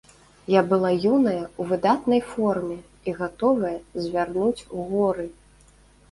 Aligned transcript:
Я 0.51 0.61
была 0.69 0.89
юная, 1.09 1.41
у 1.63 1.65
выдатнай 1.71 2.21
форме 2.31 2.77
і 3.11 3.13
гатовая 3.19 3.75
звярнуць 4.05 4.67
горы! 4.87 5.27